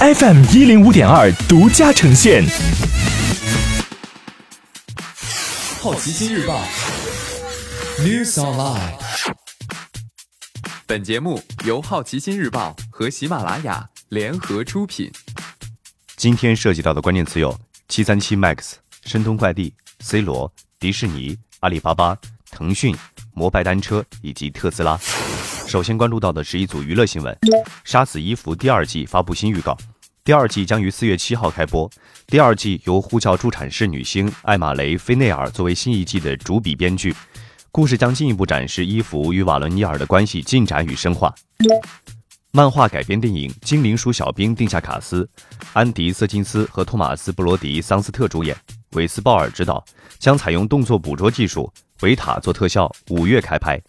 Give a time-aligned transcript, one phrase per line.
[0.00, 2.44] FM 一零五点二独家呈现。
[5.80, 6.62] 好奇心日报
[7.98, 8.92] ，News Online。
[10.86, 15.10] 本节目由好奇心日报和喜马拉雅联合出品。
[16.16, 17.58] 今天涉及到的关键词有：
[17.88, 18.74] 七三七 MAX、
[19.04, 22.16] 申通快递、C 罗、迪士尼、阿里巴巴、
[22.52, 22.96] 腾讯、
[23.38, 24.98] 摩拜单车以及特斯拉。
[25.68, 27.32] 首先关注到的是一组娱乐新闻，
[27.84, 29.78] 《杀死伊芙》第二季发布新预告，
[30.24, 31.88] 第二季将于四月七号开播。
[32.26, 37.14] 第二季由呼叫助产士女星艾玛雷·菲内尔作为新一季的主笔编剧，
[37.70, 41.32] 故事将进一步展示伊芙与瓦伦尼尔的关系进展与深化。
[42.50, 45.28] 漫画改编电影《精灵鼠小兵》定下卡斯，
[45.74, 48.56] 安迪·瑟金斯和托马斯·布罗迪·桑斯特主演，
[48.92, 49.84] 韦斯鲍尔执导，
[50.18, 51.70] 将采用动作捕捉技术。
[52.02, 53.80] 维塔做特效，五月开拍，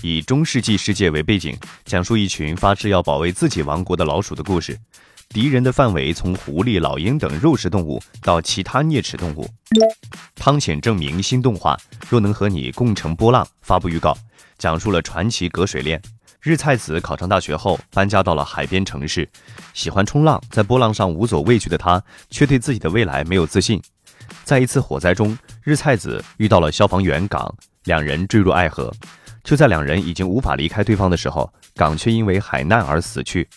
[0.00, 4.78] 以中世纪世界为背景，讲述一群发誓要保卫自己王国的老鼠的故事。
[5.28, 9.46] 敌人的范围从狐狸、老鹰等肉食动物到其他啮齿动物。
[10.34, 11.76] 汤浅证明新动画
[12.08, 14.16] 《若能和你共乘波浪》发布预告，
[14.58, 16.00] 讲述了传奇隔水恋。
[16.40, 19.28] 日菜子考上大学后搬家到了海边城市，
[19.74, 23.80] 喜欢冲浪，在波浪上无所畏惧的他，却对自己的未来没有自信。
[24.44, 28.92] 在一次火灾中，日菜子遇到了消防员港，两人坠入爱河。
[29.42, 33.48] 就在两人已经无法离开对方的时候，港却因为海难而死去，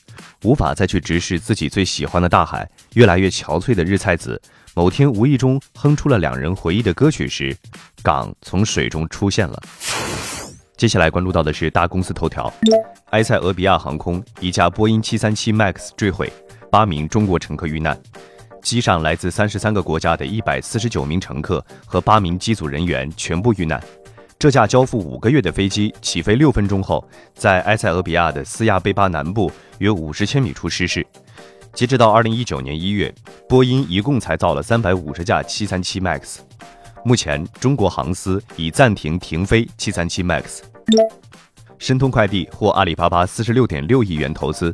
[0.44, 2.68] 无法再去直视自己最喜欢的大海。
[2.94, 4.42] 越来越憔悴的日菜子，
[4.74, 7.56] 某天无意中哼出了两人回忆的歌曲时，
[8.02, 9.62] 港从水中出现了。
[10.78, 12.52] 接下来关注到的是大公司头条：
[13.12, 16.32] 埃塞俄比亚航空一架波音737 MAX 坠毁，
[16.72, 17.98] 八名中国乘客遇难。
[18.64, 23.80] 机上来自三十三个国家的一百四十九名乘客和八名机组人员全部遇难。
[24.40, 31.06] 这架交付五个月的飞机起飞六分钟后，在埃塞俄比亚的斯亚贝巴南部约五十千米处失事。
[31.74, 33.14] 截止到二零一九年一月，
[33.48, 36.38] 波音一共才造了三百五十架七三七 MAX。
[37.06, 40.60] 目前，中国航司已暂停停飞七三七 MAX。
[41.80, 44.74] 申通快递获阿里巴巴四十六点六亿元投资。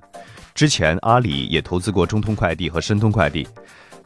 [0.59, 3.47] 之前，阿里也投资过中通快递和申通快递。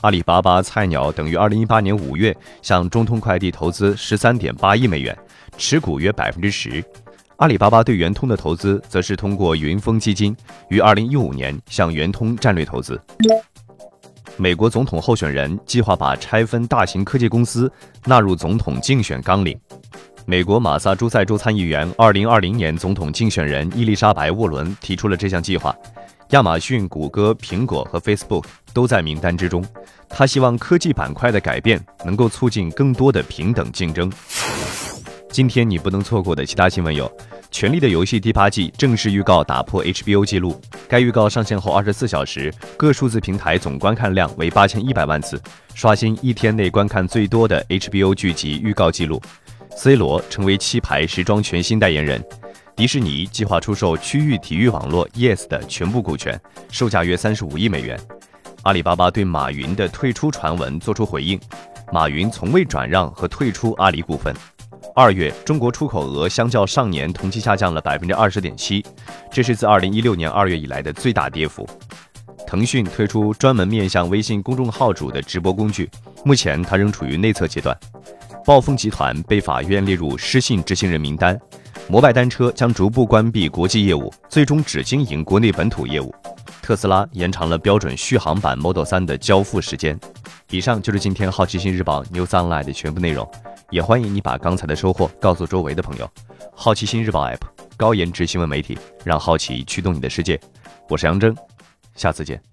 [0.02, 5.18] 阿里巴巴、菜鸟等于二零一八年五月向中通快递投资十三点八亿美元，
[5.58, 6.86] 持股约百分之十。
[7.38, 10.38] 阿里巴巴对圆通的投资，则是通过云峰基金
[10.70, 13.02] 于二零一五年向圆通战略投资。
[14.38, 17.72] 美国总统候选人计划把拆分大型科技公司
[18.06, 19.60] 纳入总统竞选纲领。
[20.28, 25.76] 美国马萨诸塞州参议员、二零二零年总统竞选人伊丽莎白·沃伦提出了这项计划。
[26.34, 29.64] 亚马逊、谷歌、苹果和 Facebook 都在名单之中。
[30.10, 34.12] 他希望科技板块的改变能够促进更多的平等竞争。
[35.30, 37.08] 今天你不能错过的其他新闻有：
[37.52, 45.40] 《权力的游戏》第八季正式预告打破 HBO 记录，该预告上线后二十四小时各数字平台总观看量为八千一百万次，
[45.76, 49.22] 刷新一天内观看最多的 HBO 剧集预告记录。
[49.78, 52.24] C 罗成为七牌时装全新代言人。
[52.76, 56.40] 迪士尼计划出售区域体育网络 Yes 的全部股权，
[56.72, 58.00] 售价约三十五亿美元。
[58.64, 61.40] 阿里巴巴对马云的退出传闻作出回应，
[61.92, 64.34] 马云从未转让和退出阿里股份。
[64.96, 68.84] 二月，中国出口额相较上年同期下降了百分之二十点七，
[69.32, 71.68] 这是自二零一六年二月以来的最大跌幅。
[72.48, 75.88] 腾讯推出专门面向微信公众号主的直播工具，
[76.26, 77.78] 目前它仍处于内测阶段。
[78.44, 81.40] 暴风集团被法院列入失信执行人名单。
[81.90, 86.14] 摩拜单车将逐步关闭国际业务，最终只经营国内本土业务。
[86.62, 90.00] 特斯拉延长了标准续航版 Model 3的交付时间。
[90.50, 93.30] 以上就是今天好奇心日报 News Online 的全部内容，
[93.70, 96.10] 也欢迎你把刚才的收获告诉周围的朋友。
[96.56, 97.42] 好奇心日报 App，
[97.76, 100.40] 高颜值新闻媒体，让好奇驱动你的世界。
[100.90, 101.36] 我是杨征，
[101.96, 102.53] 下次见。